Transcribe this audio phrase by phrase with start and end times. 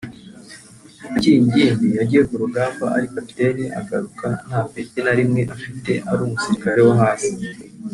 [1.15, 6.81] Akiri ingimbi yagiye ku rugamba ari kapiteni agaruka nta peti na rimwe afite ari umusirikari
[6.87, 7.31] wo hasi